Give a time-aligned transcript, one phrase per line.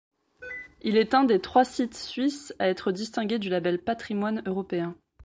[0.81, 4.95] Il est un des trois sites suisses à être distingué du label Patrimoine européen.